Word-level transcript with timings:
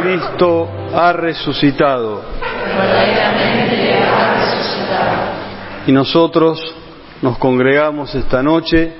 Cristo 0.00 0.68
ha 0.94 1.12
resucitado. 1.12 2.22
Y 5.86 5.92
nosotros 5.92 6.74
nos 7.20 7.38
congregamos 7.38 8.14
esta 8.14 8.42
noche 8.42 8.92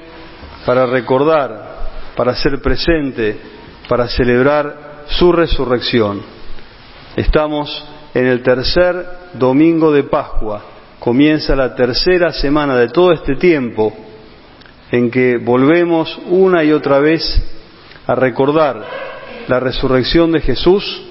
para 0.67 0.87
recordar, 0.87 1.73
para 2.15 2.35
ser 2.35 2.61
presente, 2.61 3.37
para 3.89 4.09
celebrar 4.09 5.05
su 5.07 5.33
resurrección. 5.33 6.23
Estamos 7.17 7.85
en 8.15 8.27
el 8.27 8.43
tercer 8.43 9.07
domingo 9.35 9.93
de 9.93 10.05
Pascua. 10.05 10.63
Comienza 10.99 11.57
la 11.57 11.75
tercera 11.75 12.33
semana 12.33 12.77
de 12.77 12.89
todo 12.89 13.13
este 13.13 13.37
tiempo 13.37 13.93
en 14.91 15.11
que 15.11 15.39
volvemos 15.39 16.19
una 16.27 16.63
y 16.63 16.73
otra 16.73 17.01
vez 17.01 17.43
a 18.07 18.15
recordar 18.15 19.12
la 19.53 19.61
resurrección 19.61 20.33
de 20.33 20.41
Jesús 20.41 21.03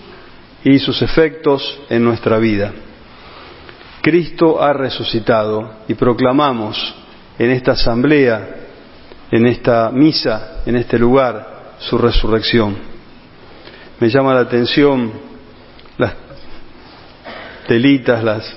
y 0.63 0.79
sus 0.79 1.03
efectos 1.03 1.79
en 1.91 2.03
nuestra 2.03 2.39
vida. 2.39 2.73
Cristo 4.01 4.59
ha 4.59 4.73
resucitado 4.73 5.75
y 5.87 5.93
proclamamos 5.93 6.95
en 7.37 7.51
esta 7.51 7.73
asamblea, 7.73 8.49
en 9.29 9.45
esta 9.45 9.91
misa, 9.91 10.63
en 10.65 10.75
este 10.75 10.97
lugar, 10.97 11.75
su 11.77 11.99
resurrección. 11.99 12.75
Me 13.99 14.09
llama 14.09 14.33
la 14.33 14.39
atención 14.39 15.11
las 15.99 16.15
telitas, 17.67 18.23
las 18.23 18.55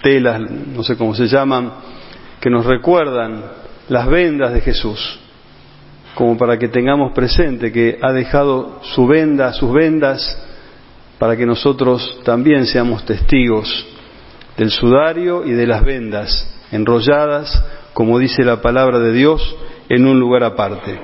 telas, 0.00 0.40
no 0.48 0.84
sé 0.84 0.96
cómo 0.96 1.16
se 1.16 1.26
llaman, 1.26 1.72
que 2.40 2.50
nos 2.50 2.64
recuerdan 2.64 3.42
las 3.88 4.06
vendas 4.06 4.52
de 4.52 4.60
Jesús 4.60 5.18
como 6.14 6.36
para 6.36 6.58
que 6.58 6.68
tengamos 6.68 7.12
presente 7.12 7.72
que 7.72 7.98
ha 8.02 8.12
dejado 8.12 8.80
su 8.82 9.06
venda, 9.06 9.52
sus 9.52 9.72
vendas, 9.72 10.46
para 11.18 11.36
que 11.36 11.46
nosotros 11.46 12.20
también 12.24 12.66
seamos 12.66 13.04
testigos 13.04 13.86
del 14.56 14.70
sudario 14.70 15.44
y 15.44 15.52
de 15.52 15.66
las 15.66 15.84
vendas 15.84 16.46
enrolladas, 16.72 17.62
como 17.92 18.18
dice 18.18 18.44
la 18.44 18.60
palabra 18.60 18.98
de 18.98 19.12
Dios, 19.12 19.56
en 19.88 20.06
un 20.06 20.18
lugar 20.18 20.44
aparte. 20.44 20.98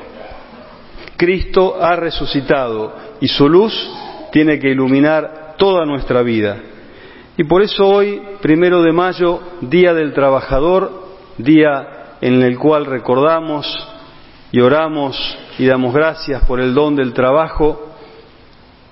Cristo 1.17 1.77
ha 1.81 1.97
resucitado 1.97 2.95
y 3.21 3.29
su 3.29 3.49
luz 3.49 3.75
tiene 4.33 4.59
que 4.59 4.71
iluminar 4.71 5.55
toda 5.57 5.84
nuestra 5.84 6.23
vida. 6.23 6.59
Y 7.39 7.45
por 7.45 7.62
eso 7.62 7.87
hoy, 7.87 8.21
primero 8.41 8.83
de 8.83 8.93
mayo, 8.93 9.41
Día 9.62 9.93
del 9.95 10.12
Trabajador, 10.12 11.07
día 11.39 12.17
en 12.21 12.43
el 12.43 12.59
cual 12.59 12.87
recordamos 12.87 13.67
y 14.53 14.61
oramos 14.61 15.17
y 15.59 15.67
damos 15.67 15.95
gracias 15.95 16.45
por 16.45 16.61
el 16.61 16.75
don 16.75 16.97
del 16.97 17.13
trabajo, 17.13 17.95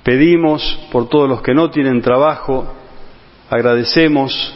pedimos 0.03 0.79
por 0.91 1.09
todos 1.09 1.29
los 1.29 1.43
que 1.43 1.55
no 1.55 1.71
tienen 1.71 2.03
trabajo, 2.03 2.67
agradecemos. 3.51 4.55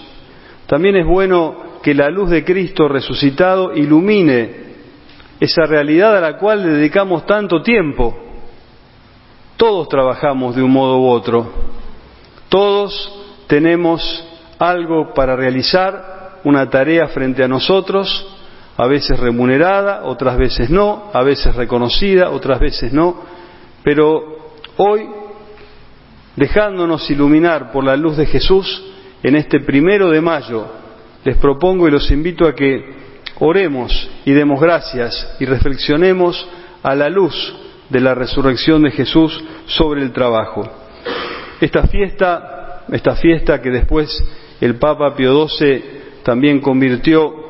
También 0.67 0.97
es 0.97 1.07
bueno 1.07 1.81
que 1.83 1.95
la 1.95 2.11
luz 2.11 2.31
de 2.31 2.45
Cristo 2.45 2.89
resucitado 2.89 3.73
ilumine 3.75 4.69
esa 5.41 5.67
realidad 5.67 6.17
a 6.17 6.21
la 6.21 6.37
cual 6.37 6.65
dedicamos 6.65 7.25
tanto 7.27 7.63
tiempo. 7.63 8.17
Todos 9.57 9.89
trabajamos 9.89 10.57
de 10.57 10.63
un 10.63 10.71
modo 10.71 10.99
u 10.99 11.09
otro, 11.09 11.51
todos 12.49 13.13
tenemos 13.47 14.25
algo 14.59 15.13
para 15.15 15.37
realizar, 15.37 16.41
una 16.45 16.71
tarea 16.71 17.09
frente 17.09 17.43
a 17.43 17.49
nosotros, 17.49 18.38
a 18.79 18.87
veces 18.87 19.19
remunerada, 19.19 20.05
otras 20.05 20.39
veces 20.39 20.71
no, 20.71 21.11
a 21.13 21.25
veces 21.25 21.55
reconocida, 21.57 22.31
otras 22.31 22.61
veces 22.61 22.93
no, 22.93 23.23
pero 23.83 24.53
hoy, 24.77 25.09
dejándonos 26.37 27.11
iluminar 27.11 27.73
por 27.73 27.83
la 27.83 27.97
luz 27.97 28.17
de 28.17 28.27
Jesús, 28.27 28.85
en 29.25 29.35
este 29.35 29.59
primero 29.61 30.11
de 30.11 30.21
mayo, 30.21 30.67
les 31.25 31.37
propongo 31.39 31.89
y 31.89 31.91
los 31.91 32.09
invito 32.13 32.47
a 32.47 32.55
que 32.55 32.97
oremos 33.41 34.09
y 34.25 34.31
demos 34.31 34.61
gracias 34.61 35.37
y 35.41 35.45
reflexionemos 35.45 36.49
a 36.81 36.95
la 36.95 37.09
luz 37.09 37.35
de 37.89 37.99
la 37.99 38.15
resurrección 38.15 38.83
de 38.83 38.93
Jesús 38.93 39.43
sobre 39.67 40.03
el 40.03 40.13
trabajo. 40.13 40.63
Esta 41.61 41.89
fiesta, 41.89 42.85
esta 42.93 43.17
fiesta 43.17 43.61
que 43.61 43.71
después 43.71 44.09
el 44.61 44.77
Papa 44.77 45.17
Pío 45.17 45.49
XII 45.49 45.83
también 46.23 46.61
convirtió 46.61 47.48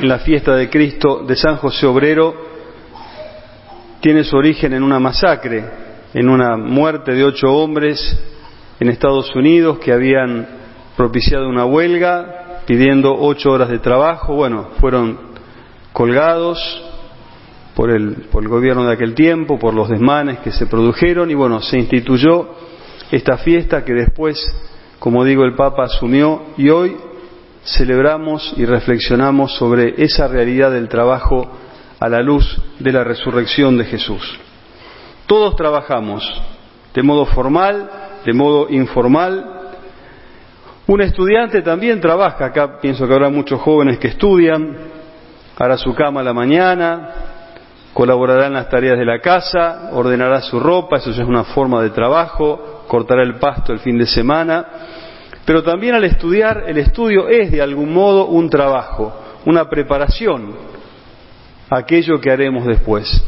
en 0.00 0.08
la 0.08 0.18
fiesta 0.18 0.54
de 0.54 0.68
Cristo 0.68 1.24
de 1.26 1.36
San 1.36 1.56
José 1.56 1.86
Obrero 1.86 2.34
tiene 4.00 4.24
su 4.24 4.36
origen 4.36 4.72
en 4.74 4.82
una 4.82 4.98
masacre, 4.98 5.64
en 6.12 6.28
una 6.28 6.56
muerte 6.56 7.12
de 7.12 7.24
ocho 7.24 7.46
hombres 7.48 8.18
en 8.78 8.88
Estados 8.88 9.34
Unidos 9.34 9.78
que 9.78 9.92
habían 9.92 10.46
propiciado 10.96 11.48
una 11.48 11.64
huelga 11.64 12.62
pidiendo 12.66 13.14
ocho 13.18 13.52
horas 13.52 13.68
de 13.68 13.78
trabajo. 13.78 14.34
Bueno, 14.34 14.70
fueron 14.80 15.18
colgados 15.92 16.58
por 17.74 17.90
el, 17.90 18.26
por 18.30 18.42
el 18.42 18.48
gobierno 18.48 18.84
de 18.84 18.92
aquel 18.92 19.14
tiempo, 19.14 19.58
por 19.58 19.74
los 19.74 19.88
desmanes 19.88 20.38
que 20.40 20.52
se 20.52 20.66
produjeron 20.66 21.30
y 21.30 21.34
bueno, 21.34 21.60
se 21.60 21.78
instituyó 21.78 22.50
esta 23.10 23.38
fiesta 23.38 23.84
que 23.84 23.92
después, 23.92 24.38
como 24.98 25.24
digo, 25.24 25.44
el 25.44 25.54
Papa 25.54 25.84
asumió 25.84 26.42
y 26.56 26.68
hoy 26.68 26.96
celebramos 27.64 28.54
y 28.56 28.66
reflexionamos 28.66 29.56
sobre 29.56 29.94
esa 30.02 30.28
realidad 30.28 30.70
del 30.70 30.88
trabajo 30.88 31.50
a 31.98 32.08
la 32.08 32.20
luz 32.20 32.60
de 32.78 32.92
la 32.92 33.04
resurrección 33.04 33.78
de 33.78 33.84
Jesús. 33.86 34.38
Todos 35.26 35.56
trabajamos 35.56 36.22
de 36.92 37.02
modo 37.02 37.26
formal, 37.26 37.90
de 38.24 38.32
modo 38.32 38.68
informal. 38.70 39.52
Un 40.86 41.00
estudiante 41.00 41.62
también 41.62 42.00
trabaja, 42.00 42.44
acá 42.46 42.78
pienso 42.80 43.08
que 43.08 43.14
habrá 43.14 43.30
muchos 43.30 43.60
jóvenes 43.60 43.98
que 43.98 44.08
estudian, 44.08 44.76
hará 45.56 45.78
su 45.78 45.94
cama 45.94 46.22
la 46.22 46.34
mañana, 46.34 47.10
colaborará 47.94 48.46
en 48.46 48.52
las 48.52 48.68
tareas 48.68 48.98
de 48.98 49.04
la 49.06 49.20
casa, 49.20 49.90
ordenará 49.92 50.42
su 50.42 50.60
ropa, 50.60 50.98
eso 50.98 51.10
ya 51.10 51.22
es 51.22 51.28
una 51.28 51.44
forma 51.44 51.82
de 51.82 51.90
trabajo, 51.90 52.84
cortará 52.86 53.22
el 53.22 53.36
pasto 53.36 53.72
el 53.72 53.78
fin 53.78 53.96
de 53.96 54.06
semana 54.06 54.66
pero 55.44 55.62
también 55.62 55.94
al 55.94 56.04
estudiar, 56.04 56.64
el 56.66 56.78
estudio 56.78 57.28
es 57.28 57.50
de 57.52 57.60
algún 57.60 57.92
modo 57.92 58.26
un 58.26 58.48
trabajo, 58.48 59.12
una 59.44 59.68
preparación 59.68 60.54
aquello 61.70 62.20
que 62.20 62.30
haremos 62.30 62.66
después. 62.66 63.22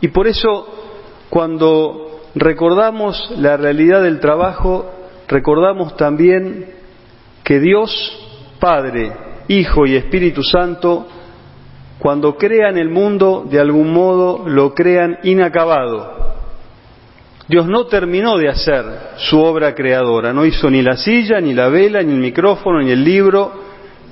Y 0.00 0.08
por 0.08 0.26
eso, 0.26 0.66
cuando 1.30 2.22
recordamos 2.34 3.32
la 3.36 3.56
realidad 3.56 4.02
del 4.02 4.20
trabajo, 4.20 4.90
recordamos 5.28 5.96
también 5.96 6.70
que 7.42 7.60
Dios, 7.60 7.90
Padre, 8.58 9.12
Hijo 9.48 9.86
y 9.86 9.96
Espíritu 9.96 10.42
Santo, 10.42 11.06
cuando 11.98 12.36
crean 12.36 12.76
el 12.76 12.90
mundo, 12.90 13.46
de 13.48 13.60
algún 13.60 13.92
modo 13.92 14.46
lo 14.46 14.74
crean 14.74 15.18
inacabado, 15.22 16.35
Dios 17.48 17.66
no 17.66 17.86
terminó 17.86 18.36
de 18.36 18.48
hacer 18.48 18.84
su 19.18 19.40
obra 19.40 19.74
creadora, 19.74 20.32
no 20.32 20.44
hizo 20.44 20.68
ni 20.68 20.82
la 20.82 20.96
silla, 20.96 21.40
ni 21.40 21.54
la 21.54 21.68
vela, 21.68 22.02
ni 22.02 22.12
el 22.12 22.18
micrófono, 22.18 22.80
ni 22.80 22.90
el 22.90 23.04
libro, 23.04 23.52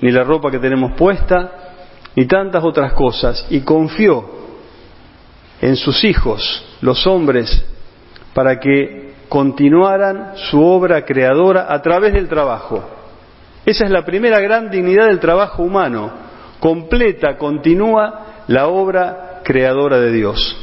ni 0.00 0.12
la 0.12 0.22
ropa 0.22 0.50
que 0.50 0.60
tenemos 0.60 0.92
puesta, 0.92 1.50
ni 2.14 2.26
tantas 2.26 2.62
otras 2.62 2.92
cosas, 2.92 3.46
y 3.50 3.60
confió 3.62 4.24
en 5.60 5.74
sus 5.76 6.04
hijos, 6.04 6.64
los 6.80 7.06
hombres, 7.06 7.64
para 8.34 8.60
que 8.60 9.14
continuaran 9.28 10.32
su 10.36 10.62
obra 10.62 11.04
creadora 11.04 11.66
a 11.68 11.82
través 11.82 12.12
del 12.12 12.28
trabajo. 12.28 12.84
Esa 13.66 13.84
es 13.84 13.90
la 13.90 14.04
primera 14.04 14.38
gran 14.40 14.70
dignidad 14.70 15.06
del 15.06 15.18
trabajo 15.18 15.62
humano, 15.64 16.12
completa, 16.60 17.36
continúa 17.36 18.44
la 18.46 18.68
obra 18.68 19.40
creadora 19.42 19.98
de 19.98 20.12
Dios. 20.12 20.56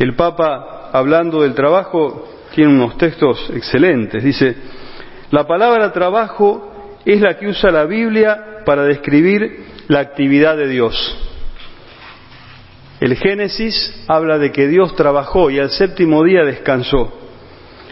El 0.00 0.16
Papa 0.16 0.73
hablando 0.94 1.42
del 1.42 1.54
trabajo, 1.54 2.24
tiene 2.54 2.72
unos 2.72 2.96
textos 2.96 3.50
excelentes. 3.52 4.22
Dice, 4.22 4.54
la 5.32 5.44
palabra 5.44 5.92
trabajo 5.92 6.94
es 7.04 7.20
la 7.20 7.36
que 7.36 7.48
usa 7.48 7.72
la 7.72 7.84
Biblia 7.84 8.62
para 8.64 8.84
describir 8.84 9.64
la 9.88 9.98
actividad 9.98 10.56
de 10.56 10.68
Dios. 10.68 10.94
El 13.00 13.16
Génesis 13.16 14.04
habla 14.06 14.38
de 14.38 14.52
que 14.52 14.68
Dios 14.68 14.94
trabajó 14.94 15.50
y 15.50 15.58
al 15.58 15.70
séptimo 15.70 16.22
día 16.22 16.44
descansó. 16.44 17.12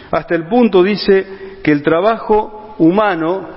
Hasta 0.09 0.35
el 0.35 0.47
punto 0.47 0.81
dice 0.81 1.59
que 1.61 1.73
el 1.73 1.83
trabajo 1.83 2.73
humano 2.77 3.49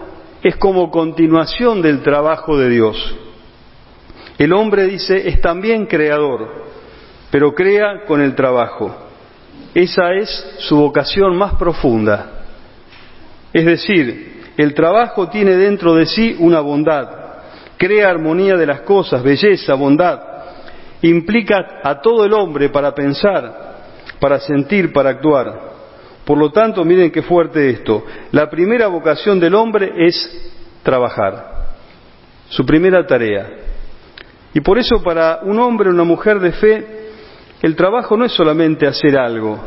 es 0.43 0.57
como 0.57 0.91
continuación 0.91 1.83
del 1.83 2.03
trabajo 2.03 2.59
de 2.59 2.69
Dios. 2.69 3.17
El 4.39 4.53
hombre 4.53 4.87
dice 4.87 5.29
es 5.29 5.41
también 5.41 5.87
creador, 5.87 6.65
pero 7.31 7.55
crea 7.55 8.05
con 8.09 8.21
el 8.21 8.35
trabajo. 8.35 9.06
Esa 9.77 10.15
es 10.15 10.31
su 10.61 10.75
vocación 10.75 11.37
más 11.37 11.57
profunda. 11.57 12.47
Es 13.53 13.67
decir, 13.67 14.45
el 14.57 14.73
trabajo 14.73 15.29
tiene 15.29 15.55
dentro 15.55 15.95
de 15.95 16.07
sí 16.07 16.35
una 16.39 16.61
bondad, 16.61 17.07
crea 17.77 18.09
armonía 18.09 18.57
de 18.57 18.65
las 18.65 18.81
cosas, 18.81 19.23
belleza, 19.23 19.75
bondad, 19.75 20.19
implica 21.03 21.81
a 21.83 22.01
todo 22.01 22.25
el 22.25 22.33
hombre 22.33 22.71
para 22.71 22.95
pensar, 22.95 23.83
para 24.19 24.41
sentir, 24.41 24.95
para 24.95 25.11
actuar. 25.11 25.61
Por 26.25 26.39
lo 26.39 26.51
tanto, 26.51 26.83
miren 26.83 27.11
qué 27.11 27.21
fuerte 27.21 27.69
esto. 27.69 28.03
La 28.33 28.49
primera 28.49 28.87
vocación 28.87 29.39
del 29.39 29.55
hombre 29.55 29.93
es 30.07 30.55
trabajar. 30.83 31.67
Su 32.49 32.65
primera 32.65 33.07
tarea. 33.07 33.47
Y 34.55 34.61
por 34.61 34.79
eso 34.79 35.03
para 35.03 35.41
un 35.43 35.59
hombre 35.59 35.91
o 35.91 35.93
una 35.93 36.05
mujer 36.05 36.41
de 36.41 36.53
fe, 36.53 36.96
el 37.63 37.75
trabajo 37.77 38.17
no 38.17 38.25
es 38.25 38.33
solamente 38.33 38.87
hacer 38.87 39.19
algo, 39.19 39.59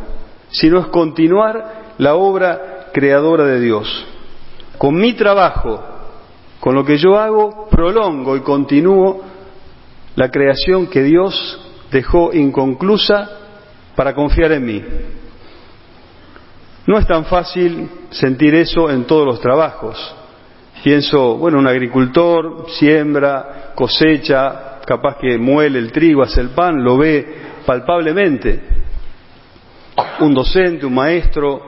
sino 0.51 0.80
es 0.80 0.88
continuar 0.88 1.94
la 1.97 2.15
obra 2.15 2.89
creadora 2.94 3.45
de 3.45 3.59
Dios. 3.59 4.06
Con 4.77 4.95
mi 4.95 5.13
trabajo, 5.13 5.83
con 6.59 6.75
lo 6.75 6.86
que 6.86 6.97
yo 6.97 7.18
hago, 7.18 7.68
prolongo 7.69 8.36
y 8.36 8.41
continúo 8.41 9.21
la 10.15 10.30
creación 10.30 10.88
que 10.88 11.03
Dios 11.03 11.59
dejó 11.91 12.33
inconclusa 12.33 13.30
para 13.95 14.13
confiar 14.13 14.51
en 14.53 14.65
mí. 14.65 14.83
No 16.85 16.97
es 16.97 17.07
tan 17.07 17.25
fácil 17.25 17.89
sentir 18.09 18.56
eso 18.56 18.89
en 18.89 19.06
todos 19.06 19.25
los 19.25 19.39
trabajos. 19.39 20.15
Pienso, 20.83 21.38
bueno, 21.38 21.59
un 21.59 21.68
agricultor 21.68 22.65
siembra, 22.69 23.74
cosecha, 23.75 24.80
capaz 24.85 25.18
que 25.18 25.38
muele 25.38 25.80
el 25.80 25.92
trigo, 25.92 26.24
hace 26.24 26.42
el 26.42 26.50
pan, 26.50 26.83
lo 26.83 26.97
ve 26.97 27.49
palpablemente. 27.69 28.60
Un 30.21 30.33
docente, 30.33 30.88
un 30.88 30.95
maestro, 30.95 31.62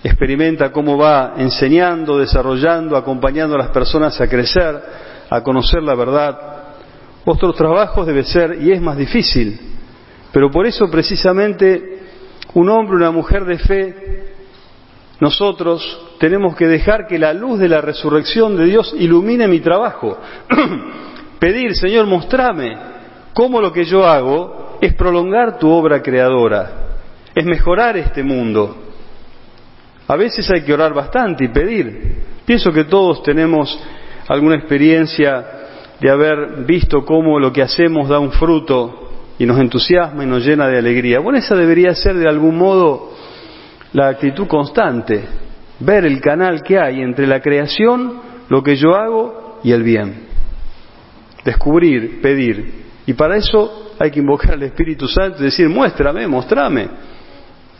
experimenta 0.00 0.70
cómo 0.70 0.96
va 0.96 1.34
enseñando, 1.36 2.18
desarrollando, 2.18 2.96
acompañando 2.96 3.56
a 3.56 3.58
las 3.58 3.70
personas 3.70 4.20
a 4.20 4.28
crecer, 4.28 4.80
a 5.28 5.42
conocer 5.42 5.82
la 5.82 5.96
verdad. 5.96 6.38
Otros 7.24 7.56
trabajos 7.56 8.06
debe 8.06 8.22
ser, 8.22 8.62
y 8.62 8.70
es 8.70 8.80
más 8.80 8.96
difícil, 8.96 9.58
pero 10.30 10.52
por 10.52 10.66
eso 10.66 10.88
precisamente 10.88 11.98
un 12.54 12.70
hombre, 12.70 12.94
una 12.94 13.10
mujer 13.10 13.44
de 13.44 13.58
fe, 13.58 13.94
nosotros 15.18 16.14
tenemos 16.20 16.54
que 16.54 16.68
dejar 16.68 17.08
que 17.08 17.18
la 17.18 17.32
luz 17.32 17.58
de 17.58 17.68
la 17.68 17.80
resurrección 17.80 18.56
de 18.56 18.66
Dios 18.66 18.94
ilumine 18.96 19.48
mi 19.48 19.58
trabajo. 19.58 20.16
Pedir, 21.40 21.74
Señor, 21.74 22.06
mostrame 22.06 22.78
cómo 23.34 23.60
lo 23.60 23.72
que 23.72 23.84
yo 23.84 24.06
hago 24.06 24.57
es 24.80 24.94
prolongar 24.94 25.58
tu 25.58 25.70
obra 25.70 26.02
creadora, 26.02 26.70
es 27.34 27.44
mejorar 27.44 27.96
este 27.96 28.22
mundo. 28.22 28.76
A 30.06 30.16
veces 30.16 30.50
hay 30.50 30.62
que 30.62 30.72
orar 30.72 30.94
bastante 30.94 31.44
y 31.44 31.48
pedir. 31.48 32.22
Pienso 32.46 32.72
que 32.72 32.84
todos 32.84 33.22
tenemos 33.22 33.78
alguna 34.28 34.56
experiencia 34.56 35.44
de 36.00 36.10
haber 36.10 36.64
visto 36.64 37.04
cómo 37.04 37.38
lo 37.38 37.52
que 37.52 37.62
hacemos 37.62 38.08
da 38.08 38.18
un 38.18 38.32
fruto 38.32 39.10
y 39.38 39.46
nos 39.46 39.58
entusiasma 39.58 40.24
y 40.24 40.26
nos 40.26 40.44
llena 40.44 40.68
de 40.68 40.78
alegría. 40.78 41.20
Bueno, 41.20 41.38
esa 41.38 41.54
debería 41.54 41.94
ser 41.94 42.16
de 42.16 42.28
algún 42.28 42.56
modo 42.56 43.12
la 43.92 44.08
actitud 44.08 44.46
constante, 44.46 45.24
ver 45.80 46.04
el 46.04 46.20
canal 46.20 46.62
que 46.62 46.78
hay 46.78 47.00
entre 47.00 47.26
la 47.26 47.40
creación, 47.40 48.20
lo 48.48 48.62
que 48.62 48.76
yo 48.76 48.94
hago 48.94 49.60
y 49.62 49.72
el 49.72 49.82
bien. 49.82 50.26
Descubrir, 51.44 52.20
pedir. 52.20 52.86
Y 53.06 53.14
para 53.14 53.36
eso 53.36 53.87
hay 53.98 54.10
que 54.10 54.20
invocar 54.20 54.52
al 54.52 54.62
Espíritu 54.62 55.08
Santo 55.08 55.40
y 55.40 55.46
decir, 55.46 55.68
muéstrame, 55.68 56.26
mostrame. 56.26 56.88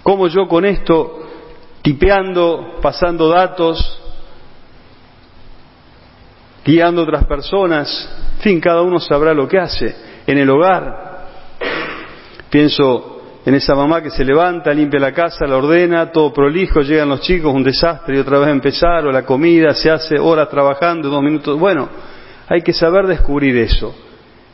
Cómo 0.03 0.26
yo 0.26 0.49
con 0.49 0.65
esto, 0.65 1.20
tipeando, 1.82 2.79
pasando 2.82 3.29
datos, 3.29 4.00
guiando 6.65 7.03
a 7.03 7.05
otras 7.05 7.25
personas, 7.26 8.29
en 8.37 8.43
fin, 8.43 8.61
cada 8.61 8.82
uno 8.82 8.99
sabrá 9.00 9.32
lo 9.32 9.47
que 9.47 9.59
hace. 9.59 9.94
En 10.26 10.38
el 10.38 10.50
hogar, 10.50 11.26
pienso 12.50 13.23
en 13.44 13.55
esa 13.55 13.75
mamá 13.75 14.03
que 14.03 14.11
se 14.11 14.25
levanta, 14.25 14.73
limpia 14.73 15.00
la 15.00 15.12
casa, 15.12 15.47
la 15.47 15.56
ordena, 15.56 16.12
todo 16.12 16.32
prolijo, 16.32 16.82
llegan 16.82 17.09
los 17.09 17.21
chicos, 17.23 17.55
un 17.55 17.62
desastre 17.62 18.17
y 18.17 18.19
otra 18.19 18.38
vez 18.38 18.49
empezar, 18.49 19.06
o 19.06 19.12
la 19.12 19.25
comida 19.25 19.73
se 19.75 19.91
hace 19.91 20.19
horas 20.19 20.50
trabajando, 20.50 21.09
dos 21.09 21.23
minutos. 21.23 21.59
Bueno, 21.59 21.88
hay 22.49 22.61
que 22.61 22.73
saber 22.73 23.06
descubrir 23.06 23.56
eso. 23.56 23.94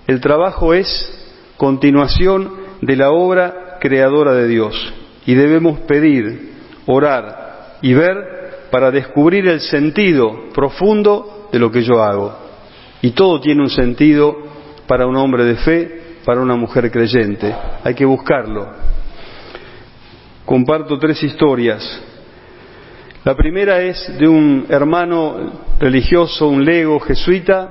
El 0.07 0.21
trabajo 0.21 0.75
es 0.75 1.24
continuación 1.65 2.51
de 2.83 2.95
la 2.95 3.11
obra 3.11 3.79
creadora 3.81 4.35
de 4.35 4.47
Dios 4.47 4.93
y 5.25 5.33
debemos 5.33 5.81
pedir, 5.81 6.53
orar 6.85 7.79
y 7.81 7.95
ver 7.95 8.69
para 8.71 8.91
descubrir 8.91 9.49
el 9.49 9.61
sentido 9.61 10.51
profundo 10.53 11.49
de 11.51 11.59
lo 11.59 11.71
que 11.71 11.83
yo 11.83 12.03
hago. 12.03 12.37
Y 13.01 13.13
todo 13.13 13.41
tiene 13.41 13.63
un 13.63 13.71
sentido 13.71 14.37
para 14.87 15.07
un 15.07 15.17
hombre 15.17 15.47
de 15.47 15.57
fe, 15.57 16.01
para 16.27 16.43
una 16.43 16.55
mujer 16.55 16.91
creyente. 16.91 17.55
Hay 17.83 17.95
que 17.95 18.05
buscarlo 18.05 18.69
comparto 20.45 20.99
tres 20.99 21.23
historias. 21.23 21.83
La 23.25 23.35
primera 23.35 23.81
es 23.81 24.19
de 24.19 24.29
un 24.29 24.67
hermano 24.69 25.51
religioso, 25.81 26.47
un 26.47 26.63
lego 26.63 27.01
jesuita, 27.01 27.71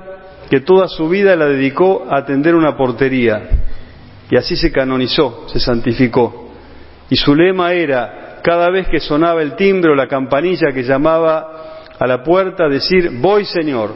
que 0.50 0.58
toda 0.62 0.88
su 0.88 1.08
vida 1.08 1.36
la 1.36 1.46
dedicó 1.46 2.08
a 2.10 2.18
atender 2.18 2.56
una 2.56 2.76
portería. 2.76 3.63
Y 4.30 4.36
así 4.36 4.56
se 4.56 4.72
canonizó, 4.72 5.46
se 5.48 5.60
santificó. 5.60 6.50
Y 7.10 7.16
su 7.16 7.34
lema 7.34 7.72
era, 7.72 8.40
cada 8.42 8.70
vez 8.70 8.88
que 8.88 9.00
sonaba 9.00 9.42
el 9.42 9.56
timbre 9.56 9.92
o 9.92 9.94
la 9.94 10.08
campanilla 10.08 10.72
que 10.72 10.82
llamaba 10.82 11.82
a 11.98 12.06
la 12.06 12.22
puerta, 12.22 12.68
decir, 12.68 13.10
voy 13.20 13.44
Señor. 13.44 13.94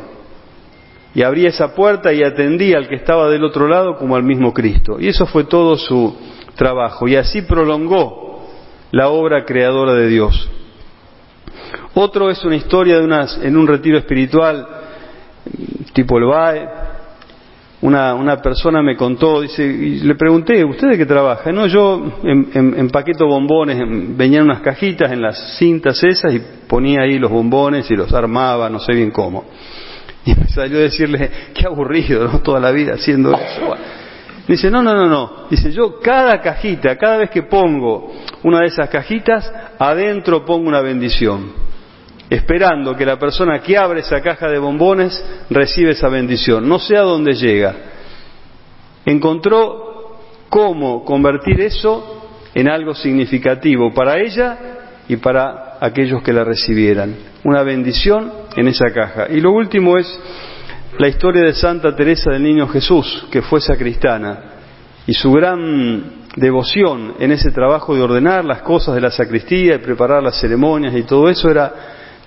Y 1.14 1.22
abría 1.22 1.48
esa 1.48 1.74
puerta 1.74 2.12
y 2.12 2.22
atendía 2.22 2.76
al 2.76 2.88
que 2.88 2.96
estaba 2.96 3.28
del 3.28 3.44
otro 3.44 3.66
lado 3.66 3.96
como 3.96 4.14
al 4.14 4.22
mismo 4.22 4.52
Cristo. 4.52 4.98
Y 5.00 5.08
eso 5.08 5.26
fue 5.26 5.44
todo 5.44 5.76
su 5.76 6.16
trabajo. 6.54 7.08
Y 7.08 7.16
así 7.16 7.42
prolongó 7.42 8.46
la 8.90 9.08
obra 9.08 9.44
creadora 9.44 9.94
de 9.94 10.06
Dios. 10.06 10.50
Otro 11.94 12.30
es 12.30 12.44
una 12.44 12.56
historia 12.56 12.98
de 12.98 13.04
unas, 13.04 13.38
en 13.42 13.56
un 13.56 13.66
retiro 13.66 13.98
espiritual, 13.98 14.66
tipo 15.92 16.18
el 16.18 16.24
BAE. 16.24 16.68
Una, 17.80 18.14
una 18.14 18.38
persona 18.42 18.82
me 18.82 18.96
contó, 18.96 19.40
dice, 19.40 19.64
y 19.64 20.00
le 20.00 20.16
pregunté, 20.16 20.64
¿usted 20.64 20.88
de 20.88 20.98
qué 20.98 21.06
trabaja? 21.06 21.52
No, 21.52 21.66
yo 21.68 22.20
empaqueto 22.24 23.26
bombones, 23.26 23.78
venían 24.16 24.44
unas 24.44 24.62
cajitas 24.62 25.12
en 25.12 25.22
las 25.22 25.56
cintas 25.58 26.02
esas 26.02 26.34
y 26.34 26.42
ponía 26.66 27.02
ahí 27.02 27.20
los 27.20 27.30
bombones 27.30 27.88
y 27.88 27.94
los 27.94 28.12
armaba, 28.12 28.68
no 28.68 28.80
sé 28.80 28.92
bien 28.94 29.10
cómo. 29.10 29.44
Y 30.24 30.34
me 30.34 30.48
salió 30.48 30.78
a 30.78 30.82
decirle, 30.82 31.30
qué 31.54 31.66
aburrido, 31.66 32.24
¿no? 32.24 32.40
Toda 32.40 32.60
la 32.60 32.70
vida 32.70 32.94
haciendo 32.94 33.32
eso. 33.32 33.76
Dice, 34.48 34.70
no, 34.70 34.82
no, 34.82 34.94
no, 34.94 35.06
no. 35.06 35.46
Dice, 35.48 35.70
yo 35.72 36.00
cada 36.00 36.40
cajita, 36.40 36.96
cada 36.98 37.18
vez 37.18 37.30
que 37.30 37.44
pongo 37.44 38.12
una 38.42 38.60
de 38.60 38.66
esas 38.66 38.90
cajitas, 38.90 39.50
adentro 39.78 40.44
pongo 40.44 40.68
una 40.68 40.80
bendición. 40.80 41.67
Esperando 42.30 42.94
que 42.94 43.06
la 43.06 43.18
persona 43.18 43.60
que 43.60 43.78
abre 43.78 44.00
esa 44.00 44.20
caja 44.20 44.48
de 44.48 44.58
bombones 44.58 45.24
reciba 45.48 45.90
esa 45.90 46.08
bendición. 46.08 46.68
No 46.68 46.78
sé 46.78 46.96
a 46.96 47.02
dónde 47.02 47.32
llega. 47.32 47.74
Encontró 49.06 50.18
cómo 50.50 51.04
convertir 51.04 51.60
eso 51.60 52.28
en 52.54 52.68
algo 52.68 52.94
significativo 52.94 53.94
para 53.94 54.18
ella 54.18 54.58
y 55.08 55.16
para 55.16 55.78
aquellos 55.80 56.22
que 56.22 56.32
la 56.32 56.44
recibieran. 56.44 57.14
Una 57.44 57.62
bendición 57.62 58.30
en 58.56 58.68
esa 58.68 58.92
caja. 58.92 59.28
Y 59.30 59.40
lo 59.40 59.52
último 59.52 59.96
es 59.96 60.20
la 60.98 61.08
historia 61.08 61.42
de 61.42 61.54
Santa 61.54 61.94
Teresa 61.96 62.30
del 62.30 62.42
Niño 62.42 62.68
Jesús, 62.68 63.26
que 63.30 63.40
fue 63.40 63.60
sacristana, 63.60 64.40
y 65.06 65.14
su 65.14 65.32
gran 65.32 66.26
devoción 66.36 67.14
en 67.18 67.32
ese 67.32 67.50
trabajo 67.50 67.94
de 67.94 68.02
ordenar 68.02 68.44
las 68.44 68.62
cosas 68.62 68.94
de 68.94 69.00
la 69.00 69.10
sacristía 69.10 69.76
y 69.76 69.78
preparar 69.78 70.22
las 70.22 70.38
ceremonias 70.40 70.94
y 70.94 71.02
todo 71.02 71.28
eso 71.28 71.50
era 71.50 71.72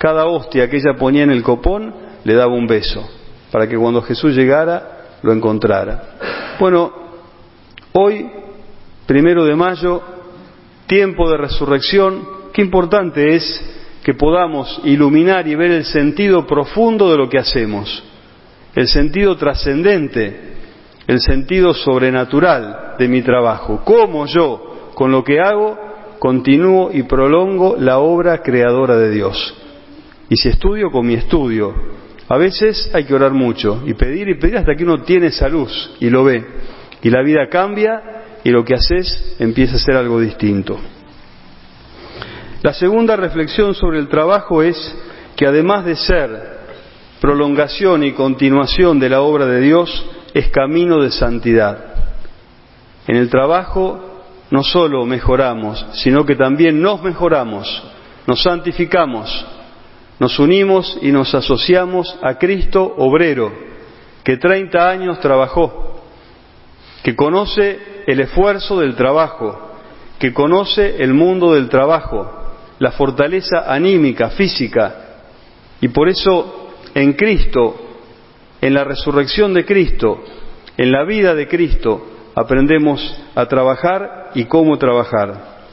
cada 0.01 0.25
hostia 0.25 0.67
que 0.67 0.77
ella 0.77 0.95
ponía 0.97 1.21
en 1.21 1.29
el 1.29 1.43
copón 1.43 1.93
le 2.23 2.33
daba 2.33 2.51
un 2.51 2.65
beso 2.65 3.07
para 3.51 3.69
que 3.69 3.77
cuando 3.77 4.01
Jesús 4.01 4.35
llegara 4.35 5.17
lo 5.21 5.31
encontrara. 5.31 6.55
Bueno, 6.59 6.91
hoy, 7.91 8.27
primero 9.05 9.45
de 9.45 9.55
mayo, 9.55 10.01
tiempo 10.87 11.29
de 11.29 11.37
resurrección, 11.37 12.27
qué 12.51 12.63
importante 12.63 13.35
es 13.35 13.63
que 14.01 14.15
podamos 14.15 14.81
iluminar 14.85 15.47
y 15.47 15.53
ver 15.53 15.69
el 15.69 15.85
sentido 15.85 16.47
profundo 16.47 17.11
de 17.11 17.17
lo 17.17 17.29
que 17.29 17.37
hacemos 17.37 18.03
el 18.73 18.87
sentido 18.87 19.35
trascendente, 19.35 20.53
el 21.05 21.19
sentido 21.19 21.73
sobrenatural 21.73 22.95
de 22.97 23.07
mi 23.07 23.21
trabajo. 23.21 23.81
Cómo 23.83 24.25
yo, 24.25 24.91
con 24.93 25.11
lo 25.11 25.23
que 25.23 25.39
hago, 25.39 25.77
continúo 26.19 26.89
y 26.91 27.03
prolongo 27.03 27.75
la 27.77 27.99
obra 27.99 28.41
creadora 28.41 28.97
de 28.97 29.11
Dios. 29.11 29.57
Y 30.31 30.37
si 30.37 30.47
estudio 30.47 30.89
con 30.91 31.05
mi 31.05 31.15
estudio, 31.15 31.75
a 32.29 32.37
veces 32.37 32.89
hay 32.93 33.03
que 33.03 33.13
orar 33.13 33.33
mucho 33.33 33.83
y 33.85 33.95
pedir 33.95 34.29
y 34.29 34.39
pedir 34.39 34.59
hasta 34.59 34.75
que 34.77 34.85
uno 34.85 35.01
tiene 35.01 35.27
esa 35.27 35.49
luz 35.49 35.91
y 35.99 36.09
lo 36.09 36.23
ve. 36.23 36.41
Y 37.01 37.09
la 37.09 37.21
vida 37.21 37.49
cambia 37.49 38.01
y 38.41 38.49
lo 38.49 38.63
que 38.63 38.75
haces 38.75 39.35
empieza 39.39 39.75
a 39.75 39.79
ser 39.79 39.97
algo 39.97 40.21
distinto. 40.21 40.79
La 42.63 42.73
segunda 42.73 43.17
reflexión 43.17 43.75
sobre 43.75 43.99
el 43.99 44.07
trabajo 44.07 44.63
es 44.63 44.77
que 45.35 45.45
además 45.45 45.83
de 45.83 45.97
ser 45.97 46.59
prolongación 47.19 48.05
y 48.05 48.13
continuación 48.13 49.01
de 49.01 49.09
la 49.09 49.19
obra 49.19 49.45
de 49.47 49.59
Dios 49.59 50.05
es 50.33 50.47
camino 50.47 51.01
de 51.01 51.11
santidad. 51.11 51.93
En 53.05 53.17
el 53.17 53.29
trabajo 53.29 54.23
no 54.49 54.63
solo 54.63 55.05
mejoramos, 55.05 55.85
sino 55.95 56.25
que 56.25 56.37
también 56.37 56.81
nos 56.81 57.03
mejoramos, 57.03 57.83
nos 58.25 58.41
santificamos, 58.41 59.45
nos 60.21 60.37
unimos 60.37 60.99
y 61.01 61.11
nos 61.11 61.33
asociamos 61.33 62.15
a 62.21 62.35
Cristo 62.35 62.93
obrero, 62.99 63.51
que 64.23 64.37
30 64.37 64.87
años 64.87 65.19
trabajó, 65.19 65.99
que 67.01 67.15
conoce 67.15 68.03
el 68.05 68.19
esfuerzo 68.19 68.81
del 68.81 68.93
trabajo, 68.93 69.71
que 70.19 70.31
conoce 70.31 71.01
el 71.01 71.15
mundo 71.15 71.53
del 71.53 71.69
trabajo, 71.69 72.31
la 72.77 72.91
fortaleza 72.91 73.63
anímica, 73.65 74.29
física, 74.29 75.23
y 75.81 75.87
por 75.87 76.07
eso 76.07 76.69
en 76.93 77.13
Cristo, 77.13 77.77
en 78.61 78.75
la 78.75 78.83
resurrección 78.83 79.55
de 79.55 79.65
Cristo, 79.65 80.23
en 80.77 80.91
la 80.91 81.03
vida 81.03 81.33
de 81.33 81.47
Cristo, 81.47 81.99
aprendemos 82.35 83.01
a 83.33 83.47
trabajar 83.47 84.29
y 84.35 84.45
cómo 84.45 84.77
trabajar. 84.77 85.63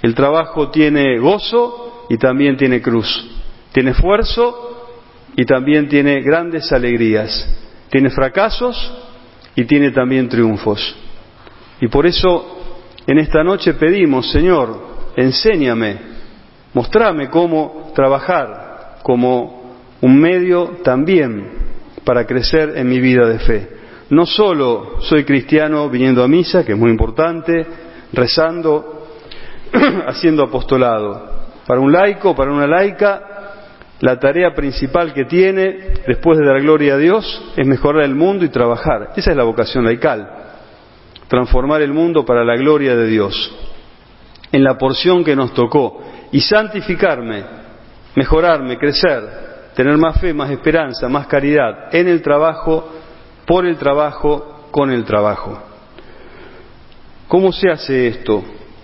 El 0.00 0.14
trabajo 0.14 0.70
tiene 0.70 1.18
gozo 1.18 2.06
y 2.08 2.18
también 2.18 2.56
tiene 2.56 2.80
cruz. 2.80 3.39
Tiene 3.72 3.90
esfuerzo 3.90 4.88
y 5.36 5.44
también 5.44 5.88
tiene 5.88 6.20
grandes 6.22 6.72
alegrías. 6.72 7.48
Tiene 7.90 8.10
fracasos 8.10 8.92
y 9.54 9.64
tiene 9.64 9.90
también 9.90 10.28
triunfos. 10.28 10.96
Y 11.80 11.88
por 11.88 12.06
eso 12.06 12.58
en 13.06 13.18
esta 13.18 13.42
noche 13.42 13.74
pedimos, 13.74 14.30
Señor, 14.30 14.78
enséñame, 15.16 15.96
mostrame 16.74 17.28
cómo 17.28 17.92
trabajar 17.94 18.98
como 19.02 19.76
un 20.00 20.20
medio 20.20 20.78
también 20.82 21.60
para 22.04 22.26
crecer 22.26 22.76
en 22.76 22.88
mi 22.88 23.00
vida 23.00 23.26
de 23.26 23.38
fe. 23.38 23.68
No 24.10 24.26
solo 24.26 25.00
soy 25.00 25.24
cristiano 25.24 25.88
viniendo 25.88 26.22
a 26.24 26.28
misa, 26.28 26.64
que 26.64 26.72
es 26.72 26.78
muy 26.78 26.90
importante, 26.90 27.66
rezando, 28.12 29.06
haciendo 30.06 30.42
apostolado. 30.42 31.30
Para 31.66 31.80
un 31.80 31.92
laico, 31.92 32.34
para 32.34 32.52
una 32.52 32.66
laica, 32.66 33.29
la 34.00 34.18
tarea 34.18 34.54
principal 34.54 35.12
que 35.12 35.26
tiene, 35.26 35.92
después 36.06 36.38
de 36.38 36.46
dar 36.46 36.60
gloria 36.60 36.94
a 36.94 36.98
Dios, 36.98 37.52
es 37.56 37.66
mejorar 37.66 38.04
el 38.04 38.14
mundo 38.14 38.44
y 38.44 38.48
trabajar. 38.48 39.10
Esa 39.14 39.30
es 39.30 39.36
la 39.36 39.44
vocación 39.44 39.84
laical, 39.84 40.26
transformar 41.28 41.82
el 41.82 41.92
mundo 41.92 42.24
para 42.24 42.42
la 42.42 42.56
gloria 42.56 42.96
de 42.96 43.06
Dios, 43.06 43.54
en 44.52 44.64
la 44.64 44.78
porción 44.78 45.22
que 45.22 45.36
nos 45.36 45.52
tocó, 45.52 46.02
y 46.32 46.40
santificarme, 46.40 47.44
mejorarme, 48.16 48.78
crecer, 48.78 49.22
tener 49.74 49.98
más 49.98 50.18
fe, 50.18 50.32
más 50.32 50.50
esperanza, 50.50 51.06
más 51.08 51.26
caridad, 51.26 51.94
en 51.94 52.08
el 52.08 52.22
trabajo, 52.22 52.90
por 53.46 53.66
el 53.66 53.76
trabajo, 53.76 54.68
con 54.70 54.90
el 54.90 55.04
trabajo. 55.04 55.62
¿Cómo 57.28 57.52
se 57.52 57.68
hace 57.68 58.08
esto? 58.08 58.42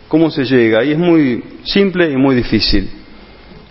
¿Cómo 0.08 0.30
se 0.30 0.44
llega? 0.44 0.84
Y 0.84 0.92
es 0.92 0.98
muy 0.98 1.42
simple 1.64 2.10
y 2.10 2.16
muy 2.16 2.36
difícil 2.36 2.95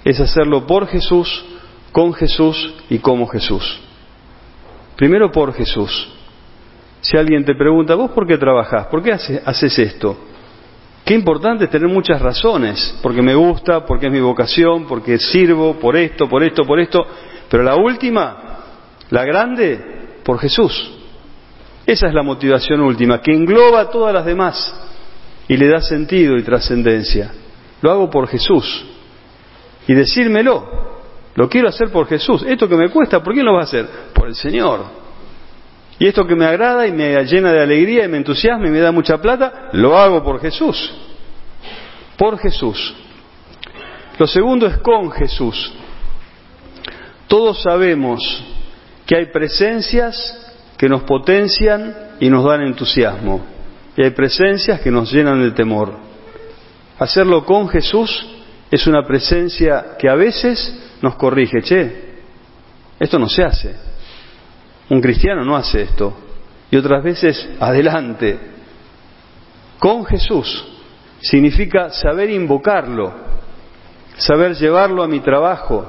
es 0.05 0.19
hacerlo 0.19 0.67
por 0.67 0.85
Jesús, 0.87 1.43
con 1.91 2.13
Jesús 2.13 2.75
y 2.89 2.99
como 2.99 3.25
Jesús. 3.25 3.81
Primero 4.95 5.31
por 5.31 5.51
Jesús. 5.53 6.13
Si 7.01 7.17
alguien 7.17 7.43
te 7.43 7.55
pregunta, 7.55 7.95
¿vos 7.95 8.11
por 8.11 8.27
qué 8.27 8.37
trabajás? 8.37 8.85
¿Por 8.87 9.01
qué 9.01 9.11
haces 9.11 9.79
esto? 9.79 10.15
Qué 11.03 11.15
importante 11.15 11.65
es 11.65 11.71
tener 11.71 11.87
muchas 11.89 12.21
razones, 12.21 12.97
porque 13.01 13.21
me 13.21 13.33
gusta, 13.33 13.85
porque 13.85 14.07
es 14.07 14.11
mi 14.11 14.21
vocación, 14.21 14.85
porque 14.85 15.17
sirvo, 15.17 15.73
por 15.79 15.95
esto, 15.95 16.29
por 16.29 16.43
esto, 16.43 16.63
por 16.63 16.79
esto, 16.79 17.05
pero 17.49 17.63
la 17.63 17.75
última, 17.75 18.59
la 19.09 19.23
grande, 19.25 20.19
por 20.23 20.39
Jesús. 20.39 20.91
Esa 21.85 22.07
es 22.07 22.13
la 22.13 22.23
motivación 22.23 22.81
última, 22.81 23.21
que 23.21 23.33
engloba 23.33 23.89
todas 23.89 24.13
las 24.13 24.25
demás 24.25 24.73
y 25.47 25.57
le 25.57 25.67
da 25.67 25.81
sentido 25.81 26.37
y 26.37 26.43
trascendencia. 26.43 27.31
Lo 27.81 27.91
hago 27.91 28.09
por 28.09 28.27
Jesús 28.27 28.94
y 29.87 29.93
decírmelo. 29.93 30.85
Lo 31.35 31.49
quiero 31.49 31.67
hacer 31.67 31.89
por 31.89 32.07
Jesús. 32.07 32.43
Esto 32.47 32.67
que 32.67 32.75
me 32.75 32.89
cuesta, 32.89 33.21
¿por 33.21 33.33
quién 33.33 33.45
lo 33.45 33.53
va 33.53 33.61
a 33.61 33.63
hacer? 33.63 33.87
Por 34.13 34.27
el 34.27 34.35
Señor. 34.35 34.85
Y 35.99 36.07
esto 36.07 36.25
que 36.25 36.35
me 36.35 36.45
agrada 36.45 36.87
y 36.87 36.91
me 36.91 37.23
llena 37.25 37.51
de 37.51 37.61
alegría 37.61 38.05
y 38.05 38.07
me 38.07 38.17
entusiasma 38.17 38.67
y 38.67 38.71
me 38.71 38.79
da 38.79 38.91
mucha 38.91 39.17
plata, 39.17 39.69
lo 39.73 39.97
hago 39.97 40.23
por 40.23 40.39
Jesús. 40.41 40.91
Por 42.17 42.37
Jesús. 42.37 42.95
Lo 44.17 44.27
segundo 44.27 44.67
es 44.67 44.77
con 44.77 45.11
Jesús. 45.11 45.73
Todos 47.27 47.61
sabemos 47.61 48.43
que 49.05 49.15
hay 49.17 49.25
presencias 49.27 50.41
que 50.77 50.89
nos 50.89 51.03
potencian 51.03 51.95
y 52.19 52.29
nos 52.29 52.45
dan 52.45 52.61
entusiasmo. 52.61 53.45
Y 53.97 54.03
hay 54.03 54.11
presencias 54.11 54.81
que 54.81 54.91
nos 54.91 55.11
llenan 55.11 55.41
de 55.41 55.51
temor. 55.51 55.93
Hacerlo 56.99 57.45
con 57.45 57.67
Jesús 57.67 58.34
es 58.71 58.87
una 58.87 59.05
presencia 59.05 59.95
que 59.97 60.09
a 60.09 60.15
veces 60.15 60.97
nos 61.01 61.15
corrige, 61.15 61.61
che, 61.61 62.05
esto 62.99 63.19
no 63.19 63.29
se 63.29 63.43
hace. 63.43 63.75
Un 64.89 65.01
cristiano 65.01 65.43
no 65.43 65.55
hace 65.55 65.81
esto. 65.81 66.13
Y 66.71 66.77
otras 66.77 67.03
veces, 67.03 67.49
adelante. 67.59 68.37
Con 69.79 70.05
Jesús 70.05 70.65
significa 71.21 71.89
saber 71.89 72.29
invocarlo, 72.29 73.13
saber 74.17 74.55
llevarlo 74.55 75.03
a 75.03 75.07
mi 75.07 75.19
trabajo, 75.19 75.85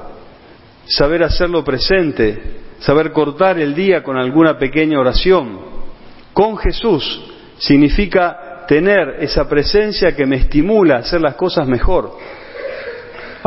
saber 0.85 1.23
hacerlo 1.23 1.63
presente, 1.63 2.57
saber 2.79 3.11
cortar 3.11 3.59
el 3.59 3.73
día 3.73 4.03
con 4.03 4.17
alguna 4.17 4.57
pequeña 4.57 4.99
oración. 4.99 5.59
Con 6.33 6.57
Jesús 6.57 7.23
significa 7.57 8.65
tener 8.67 9.17
esa 9.19 9.47
presencia 9.47 10.15
que 10.15 10.25
me 10.25 10.35
estimula 10.35 10.97
a 10.97 10.99
hacer 10.99 11.21
las 11.21 11.35
cosas 11.35 11.67
mejor. 11.67 12.17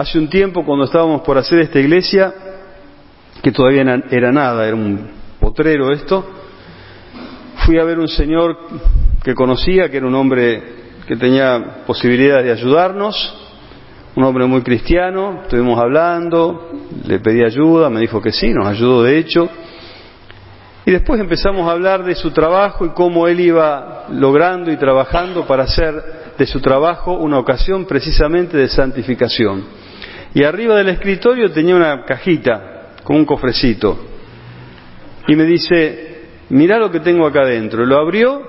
Hace 0.00 0.19
un 0.19 0.30
tiempo, 0.30 0.64
cuando 0.64 0.87
estábamos 0.87 1.21
por 1.21 1.37
hacer 1.37 1.59
esta 1.59 1.78
iglesia, 1.78 2.33
que 3.42 3.52
todavía 3.52 3.83
era 4.11 4.33
nada, 4.33 4.66
era 4.66 4.75
un 4.75 5.11
potrero 5.38 5.92
esto, 5.92 6.25
fui 7.66 7.78
a 7.78 7.85
ver 7.85 7.99
un 7.99 8.09
señor 8.09 8.57
que 9.23 9.35
conocía, 9.35 9.90
que 9.90 9.99
era 9.99 10.07
un 10.07 10.14
hombre 10.14 10.62
que 11.07 11.16
tenía 11.16 11.83
posibilidades 11.87 12.47
de 12.47 12.52
ayudarnos, 12.52 13.14
un 14.16 14.25
hombre 14.25 14.47
muy 14.47 14.62
cristiano, 14.62 15.42
estuvimos 15.42 15.78
hablando, 15.78 16.71
le 17.04 17.19
pedí 17.19 17.45
ayuda, 17.45 17.90
me 17.90 18.00
dijo 18.00 18.23
que 18.23 18.33
sí, 18.33 18.54
nos 18.54 18.69
ayudó 18.69 19.02
de 19.02 19.19
hecho, 19.19 19.50
y 20.87 20.92
después 20.92 21.21
empezamos 21.21 21.69
a 21.69 21.73
hablar 21.73 22.04
de 22.04 22.14
su 22.14 22.30
trabajo 22.30 22.87
y 22.87 22.95
cómo 22.95 23.28
él 23.28 23.38
iba 23.38 24.07
logrando 24.09 24.73
y 24.73 24.78
trabajando 24.78 25.47
para 25.47 25.64
hacer 25.64 26.33
de 26.38 26.47
su 26.47 26.59
trabajo 26.62 27.12
una 27.12 27.38
ocasión 27.38 27.85
precisamente 27.85 28.57
de 28.57 28.66
santificación 28.66 29.90
y 30.35 30.45
arriba 30.45 30.77
del 30.77 30.91
escritorio 30.91 31.51
tenía 31.51 31.75
una 31.75 32.05
cajita 32.05 32.95
con 33.03 33.17
un 33.17 33.25
cofrecito. 33.25 33.99
Y 35.27 35.37
me 35.37 35.45
dice, 35.45 36.23
mira 36.51 36.79
lo 36.79 36.91
que 36.91 37.01
tengo 37.01 37.27
acá 37.27 37.43
adentro. 37.43 37.85
Lo 37.85 37.99
abrió 37.99 38.43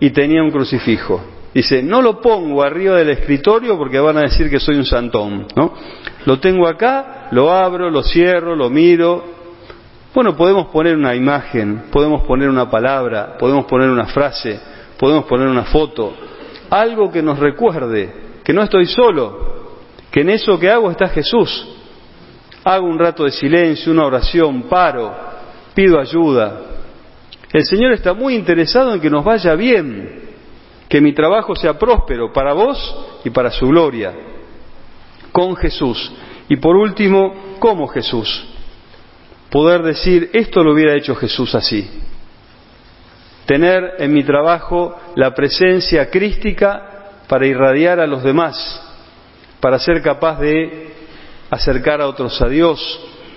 y 0.00 0.10
tenía 0.10 0.42
un 0.42 0.50
crucifijo. 0.50 1.22
Dice, 1.54 1.82
no 1.82 2.00
lo 2.00 2.20
pongo 2.20 2.62
arriba 2.62 2.96
del 2.96 3.10
escritorio 3.10 3.76
porque 3.76 3.98
van 3.98 4.18
a 4.18 4.22
decir 4.22 4.48
que 4.48 4.60
soy 4.60 4.76
un 4.76 4.84
santón, 4.84 5.46
¿no? 5.56 5.74
Lo 6.24 6.38
tengo 6.38 6.68
acá, 6.68 7.28
lo 7.32 7.50
abro, 7.52 7.90
lo 7.90 8.02
cierro, 8.02 8.54
lo 8.54 8.70
miro. 8.70 9.24
Bueno, 10.14 10.36
podemos 10.36 10.68
poner 10.68 10.96
una 10.96 11.14
imagen, 11.14 11.84
podemos 11.90 12.22
poner 12.22 12.48
una 12.48 12.70
palabra, 12.70 13.36
podemos 13.38 13.64
poner 13.66 13.90
una 13.90 14.06
frase, 14.06 14.60
podemos 14.96 15.24
poner 15.24 15.48
una 15.48 15.64
foto, 15.64 16.12
algo 16.70 17.10
que 17.10 17.22
nos 17.22 17.38
recuerde 17.38 18.12
que 18.44 18.52
no 18.52 18.62
estoy 18.62 18.86
solo, 18.86 19.49
que 20.10 20.20
en 20.20 20.30
eso 20.30 20.58
que 20.58 20.70
hago 20.70 20.90
está 20.90 21.08
Jesús. 21.08 21.68
Hago 22.64 22.86
un 22.86 22.98
rato 22.98 23.24
de 23.24 23.30
silencio, 23.30 23.92
una 23.92 24.06
oración, 24.06 24.64
paro, 24.64 25.14
pido 25.74 25.98
ayuda. 25.98 26.60
El 27.52 27.64
Señor 27.64 27.92
está 27.92 28.12
muy 28.12 28.34
interesado 28.34 28.94
en 28.94 29.00
que 29.00 29.10
nos 29.10 29.24
vaya 29.24 29.54
bien, 29.54 30.22
que 30.88 31.00
mi 31.00 31.12
trabajo 31.12 31.54
sea 31.54 31.78
próspero 31.78 32.32
para 32.32 32.52
vos 32.52 33.20
y 33.24 33.30
para 33.30 33.50
su 33.50 33.68
gloria, 33.68 34.12
con 35.32 35.56
Jesús. 35.56 36.12
Y 36.48 36.56
por 36.56 36.76
último, 36.76 37.56
como 37.58 37.86
Jesús. 37.88 38.46
Poder 39.50 39.82
decir, 39.82 40.30
esto 40.32 40.62
lo 40.62 40.72
hubiera 40.72 40.94
hecho 40.94 41.14
Jesús 41.14 41.54
así. 41.54 41.88
Tener 43.46 43.94
en 43.98 44.12
mi 44.12 44.22
trabajo 44.22 44.96
la 45.16 45.34
presencia 45.34 46.10
crística 46.10 47.22
para 47.26 47.46
irradiar 47.46 47.98
a 48.00 48.06
los 48.06 48.22
demás 48.22 48.89
para 49.60 49.78
ser 49.78 50.02
capaz 50.02 50.40
de 50.40 50.90
acercar 51.50 52.00
a 52.00 52.08
otros 52.08 52.40
a 52.40 52.48
Dios, 52.48 52.80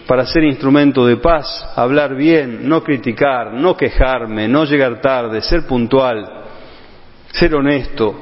para 0.07 0.25
ser 0.25 0.43
instrumento 0.43 1.05
de 1.05 1.17
paz, 1.17 1.71
hablar 1.75 2.15
bien, 2.15 2.67
no 2.67 2.83
criticar, 2.83 3.53
no 3.53 3.75
quejarme, 3.75 4.47
no 4.47 4.65
llegar 4.65 5.01
tarde, 5.01 5.41
ser 5.41 5.65
puntual, 5.65 6.43
ser 7.31 7.55
honesto, 7.55 8.15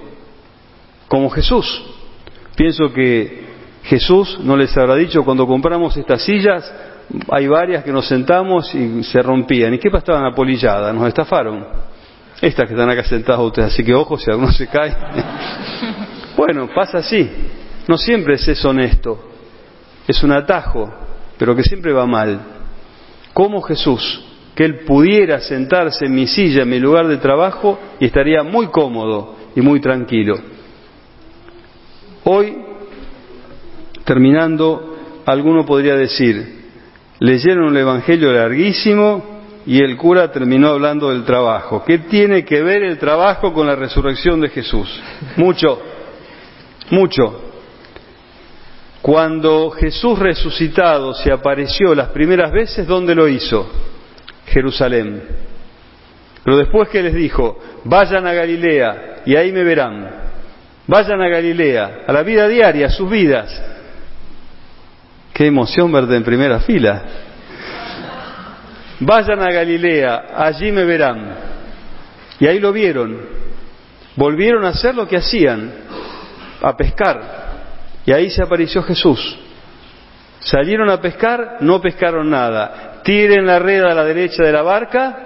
como 1.08 1.30
Jesús. 1.30 1.84
Pienso 2.56 2.94
que 2.94 3.46
Jesús 3.84 4.40
no 4.44 4.56
les 4.56 4.76
habrá 4.78 4.96
dicho 4.96 5.24
cuando 5.24 5.48
compramos 5.48 5.98
estas 5.98 6.24
sillas, 6.24 6.72
hay 7.30 7.48
varias 7.48 7.84
que 7.84 7.92
nos 7.92 8.08
sentamos 8.08 8.74
y 8.74 9.04
se 9.04 9.22
rompían. 9.22 9.74
¿Y 9.74 9.80
qué 9.80 9.90
estaban 9.94 10.26
apolilladas? 10.26 10.94
Nos 10.94 11.08
estafaron. 11.08 11.66
Estas 12.42 12.68
que 12.68 12.74
están 12.74 12.90
acá 12.90 13.04
sentados 13.04 13.48
ustedes, 13.48 13.74
así 13.74 13.84
que 13.84 13.94
ojo 13.94 14.18
si 14.18 14.32
alguno 14.32 14.52
se 14.52 14.68
cae. 14.68 14.96
bueno, 16.38 16.70
pasa 16.74 17.00
así. 17.00 17.30
No 17.88 17.98
siempre 17.98 18.36
es 18.36 18.66
honesto. 18.66 19.32
Es 20.08 20.24
un 20.24 20.32
atajo, 20.32 20.92
pero 21.38 21.56
que 21.56 21.64
siempre 21.64 21.94
va 21.94 22.06
mal. 22.06 22.40
Como 23.34 23.62
Jesús, 23.62 24.24
que 24.56 24.66
Él 24.66 24.80
pudiera 24.80 25.40
sentarse 25.40 26.06
en 26.06 26.14
mi 26.14 26.28
silla, 26.28 26.64
en 26.64 26.70
mi 26.70 26.80
lugar 26.80 27.08
de 27.08 27.18
trabajo, 27.18 27.80
y 28.00 28.06
estaría 28.06 28.44
muy 28.44 28.68
cómodo 28.68 29.36
y 29.56 29.62
muy 29.62 29.80
tranquilo. 29.80 30.36
Hoy, 32.24 32.56
terminando, 34.04 34.98
alguno 35.26 35.66
podría 35.66 35.96
decir, 35.96 36.62
leyeron 37.20 37.66
un 37.66 37.78
evangelio 37.78 38.32
larguísimo 38.34 39.42
y 39.66 39.82
el 39.82 39.96
cura 39.96 40.32
terminó 40.32 40.70
hablando 40.70 41.10
del 41.10 41.24
trabajo. 41.24 41.84
¿Qué 41.86 42.00
tiene 42.00 42.44
que 42.44 42.62
ver 42.62 42.84
el 42.84 42.98
trabajo 42.98 43.54
con 43.54 43.68
la 43.68 43.76
resurrección 43.76 44.42
de 44.42 44.50
Jesús? 44.50 45.02
Mucho, 45.38 45.80
mucho. 46.90 47.51
Cuando 49.02 49.72
Jesús 49.72 50.20
resucitado 50.20 51.14
se 51.16 51.32
apareció 51.32 51.96
las 51.96 52.10
primeras 52.10 52.52
veces, 52.52 52.86
¿dónde 52.86 53.16
lo 53.16 53.28
hizo? 53.28 53.68
Jerusalén. 54.46 55.24
Pero 56.44 56.58
después 56.58 56.90
que 56.90 57.02
les 57.02 57.14
dijo, 57.14 57.60
vayan 57.84 58.28
a 58.28 58.34
Galilea 58.34 59.22
y 59.26 59.36
ahí 59.36 59.52
me 59.52 59.64
verán. 59.64 60.10
Vayan 60.88 61.22
a 61.22 61.30
Galilea, 61.30 62.02
a 62.08 62.12
la 62.12 62.22
vida 62.24 62.48
diaria, 62.48 62.88
a 62.88 62.90
sus 62.90 63.10
vidas. 63.10 63.50
Qué 65.34 65.48
emoción 65.48 65.92
verte 65.92 66.16
en 66.16 66.24
primera 66.24 66.60
fila. 66.60 67.04
Vayan 69.00 69.42
a 69.42 69.52
Galilea, 69.52 70.26
allí 70.36 70.72
me 70.72 70.84
verán. 70.84 71.36
Y 72.40 72.48
ahí 72.48 72.60
lo 72.60 72.72
vieron. 72.72 73.18
Volvieron 74.16 74.66
a 74.66 74.70
hacer 74.70 74.94
lo 74.94 75.08
que 75.08 75.18
hacían, 75.18 75.72
a 76.62 76.76
pescar. 76.76 77.51
Y 78.06 78.12
ahí 78.12 78.30
se 78.30 78.44
apareció 78.44 78.82
Jesús. 78.84 79.38
Salieron 80.40 80.90
a 80.90 81.00
pescar, 81.00 81.58
no 81.62 81.80
pescaron 81.80 82.30
nada. 82.30 83.02
Tiren 83.04 83.46
la 83.46 83.60
red 83.60 83.84
a 83.84 83.94
la 83.94 84.04
derecha 84.04 84.44
de 84.44 84.52
la 84.52 84.64
barca 84.64 85.18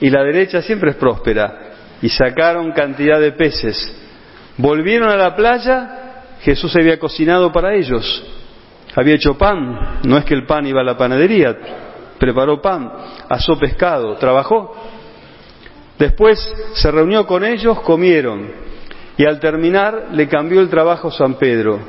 y 0.00 0.10
la 0.10 0.22
derecha 0.22 0.60
siempre 0.62 0.90
es 0.90 0.96
próspera. 0.96 1.70
Y 2.02 2.08
sacaron 2.08 2.72
cantidad 2.72 3.18
de 3.20 3.32
peces. 3.32 3.96
Volvieron 4.58 5.08
a 5.08 5.16
la 5.16 5.34
playa, 5.34 6.34
Jesús 6.40 6.74
había 6.76 6.98
cocinado 6.98 7.50
para 7.52 7.74
ellos. 7.74 8.24
Había 8.94 9.14
hecho 9.14 9.38
pan, 9.38 10.00
no 10.04 10.18
es 10.18 10.24
que 10.24 10.34
el 10.34 10.44
pan 10.44 10.66
iba 10.66 10.80
a 10.80 10.84
la 10.84 10.96
panadería, 10.96 11.56
preparó 12.18 12.60
pan, 12.60 12.90
asó 13.28 13.58
pescado, 13.58 14.16
trabajó. 14.16 14.74
Después 15.98 16.38
se 16.74 16.90
reunió 16.90 17.26
con 17.26 17.44
ellos, 17.44 17.80
comieron. 17.80 18.67
Y 19.18 19.26
al 19.26 19.40
terminar 19.40 20.10
le 20.12 20.28
cambió 20.28 20.60
el 20.60 20.70
trabajo 20.70 21.10
San 21.10 21.34
Pedro. 21.34 21.80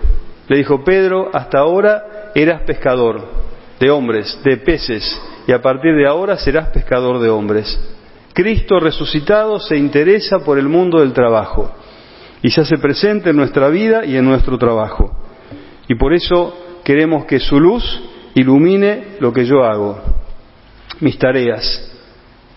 Le 0.47 0.57
dijo, 0.57 0.83
Pedro, 0.83 1.29
hasta 1.31 1.59
ahora 1.59 2.31
eras 2.33 2.63
pescador 2.63 3.23
de 3.79 3.91
hombres, 3.91 4.39
de 4.43 4.57
peces, 4.57 5.21
y 5.47 5.53
a 5.53 5.61
partir 5.61 5.95
de 5.95 6.07
ahora 6.07 6.37
serás 6.37 6.69
pescador 6.69 7.19
de 7.19 7.29
hombres. 7.29 7.79
Cristo 8.33 8.79
resucitado 8.79 9.59
se 9.59 9.77
interesa 9.77 10.39
por 10.39 10.57
el 10.57 10.67
mundo 10.67 11.01
del 11.01 11.13
trabajo 11.13 11.71
y 12.41 12.49
se 12.49 12.61
hace 12.61 12.77
presente 12.77 13.29
en 13.29 13.35
nuestra 13.35 13.69
vida 13.69 14.05
y 14.05 14.17
en 14.17 14.25
nuestro 14.25 14.57
trabajo. 14.57 15.11
Y 15.87 15.95
por 15.95 16.13
eso 16.13 16.57
queremos 16.83 17.25
que 17.25 17.39
su 17.39 17.59
luz 17.59 18.01
ilumine 18.33 19.17
lo 19.19 19.31
que 19.31 19.45
yo 19.45 19.63
hago, 19.63 19.99
mis 20.99 21.17
tareas, 21.19 21.91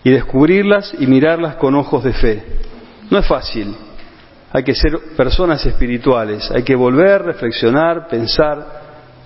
y 0.03 0.09
descubrirlas 0.09 0.95
y 0.99 1.05
mirarlas 1.05 1.55
con 1.55 1.75
ojos 1.75 2.03
de 2.03 2.13
fe. 2.13 2.43
No 3.09 3.19
es 3.19 3.27
fácil, 3.27 3.75
hay 4.55 4.63
que 4.63 4.75
ser 4.75 4.99
personas 5.17 5.65
espirituales, 5.65 6.49
hay 6.51 6.61
que 6.61 6.75
volver, 6.75 7.23
reflexionar, 7.23 8.07
pensar, 8.07 8.83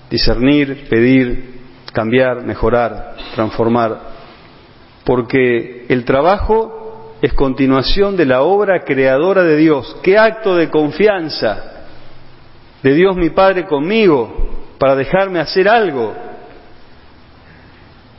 discernir, 0.09 0.87
pedir, 0.89 1.59
cambiar, 1.91 2.45
mejorar, 2.45 3.15
transformar, 3.35 3.99
porque 5.03 5.85
el 5.89 6.05
trabajo 6.05 7.17
es 7.21 7.33
continuación 7.33 8.15
de 8.15 8.25
la 8.25 8.41
obra 8.41 8.85
creadora 8.85 9.43
de 9.43 9.57
Dios. 9.57 9.97
¿Qué 10.01 10.17
acto 10.17 10.55
de 10.55 10.69
confianza 10.69 11.87
de 12.81 12.93
Dios 12.93 13.17
mi 13.17 13.29
Padre 13.29 13.65
conmigo 13.65 14.33
para 14.79 14.95
dejarme 14.95 15.39
hacer 15.39 15.67
algo? 15.67 16.15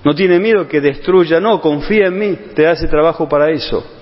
No 0.04 0.14
tiene 0.14 0.38
miedo 0.38 0.68
que 0.68 0.82
destruya, 0.82 1.40
no, 1.40 1.58
confía 1.62 2.08
en 2.08 2.18
mí, 2.18 2.38
te 2.54 2.66
hace 2.66 2.86
trabajo 2.86 3.26
para 3.26 3.50
eso. 3.50 3.97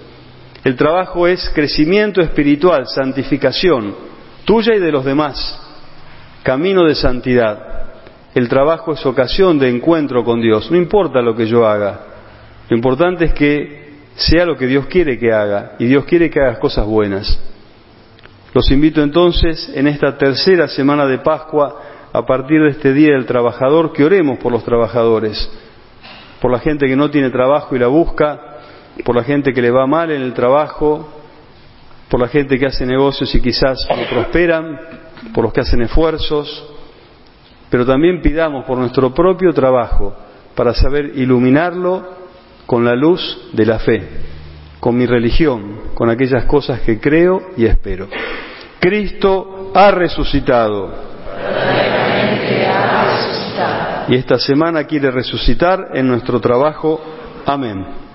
El 0.67 0.75
trabajo 0.75 1.29
es 1.29 1.49
crecimiento 1.55 2.21
espiritual, 2.21 2.89
santificación, 2.89 3.95
tuya 4.45 4.75
y 4.75 4.81
de 4.81 4.91
los 4.91 5.05
demás, 5.05 5.61
camino 6.43 6.85
de 6.85 6.97
santidad. 6.97 7.85
El 8.35 8.49
trabajo 8.49 8.93
es 8.93 9.07
ocasión 9.07 9.61
de 9.61 9.69
encuentro 9.69 10.25
con 10.25 10.41
Dios, 10.41 10.69
no 10.69 10.77
importa 10.77 11.23
lo 11.23 11.37
que 11.37 11.47
yo 11.47 11.65
haga, 11.65 12.01
lo 12.69 12.77
importante 12.77 13.27
es 13.27 13.33
que 13.33 13.93
sea 14.17 14.45
lo 14.45 14.57
que 14.57 14.67
Dios 14.67 14.87
quiere 14.87 15.21
que 15.21 15.33
haga, 15.33 15.77
y 15.79 15.85
Dios 15.85 16.05
quiere 16.05 16.29
que 16.31 16.41
hagas 16.41 16.59
cosas 16.59 16.85
buenas. 16.85 17.41
Los 18.53 18.69
invito 18.73 19.01
entonces 19.05 19.71
en 19.73 19.87
esta 19.87 20.19
tercera 20.19 20.67
semana 20.67 21.07
de 21.07 21.19
Pascua, 21.19 21.81
a 22.13 22.27
partir 22.27 22.61
de 22.61 22.71
este 22.71 22.93
Día 22.93 23.13
del 23.13 23.27
Trabajador, 23.27 23.93
que 23.93 24.05
oremos 24.05 24.41
por 24.41 24.51
los 24.51 24.65
trabajadores, 24.65 25.49
por 26.41 26.51
la 26.51 26.59
gente 26.59 26.89
que 26.89 26.97
no 26.97 27.09
tiene 27.09 27.31
trabajo 27.31 27.77
y 27.77 27.79
la 27.79 27.87
busca, 27.87 28.56
por 29.05 29.17
la 29.17 29.25
gente 29.25 29.53
que 29.53 29.63
le 29.63 29.71
va 29.71 29.87
mal 29.87 30.11
en 30.11 30.23
el 30.23 30.33
trabajo, 30.33 31.09
por 32.09 32.21
la 32.21 32.29
gente 32.29 32.59
que 32.59 32.67
hace 32.67 32.87
negocios 32.87 33.35
y 33.35 33.41
quizás 33.41 33.79
no 33.91 34.03
prosperan, 34.09 34.79
por 35.35 35.45
los 35.45 35.53
que 35.53 35.61
hacen 35.61 35.83
esfuerzos, 35.83 36.65
pero 37.71 37.85
también 37.85 38.23
pidamos 38.23 38.65
por 38.65 38.79
nuestro 38.79 39.13
propio 39.13 39.53
trabajo 39.53 40.15
para 40.55 40.73
saber 40.73 41.13
iluminarlo 41.17 42.17
con 42.65 42.85
la 42.85 42.95
luz 42.95 43.51
de 43.53 43.67
la 43.67 43.79
fe, 43.79 44.03
con 44.81 44.97
mi 44.97 45.07
religión, 45.07 45.93
con 45.95 46.11
aquellas 46.11 46.45
cosas 46.45 46.81
que 46.81 47.01
creo 47.01 47.51
y 47.57 47.67
espero. 47.67 48.09
Cristo 48.81 49.73
ha 49.75 49.91
resucitado. 49.91 50.93
Y 54.09 54.15
esta 54.15 54.39
semana 54.39 54.85
quiere 54.85 55.11
resucitar 55.11 55.89
en 55.95 56.07
nuestro 56.07 56.41
trabajo. 56.41 57.01
Amén. 57.45 58.06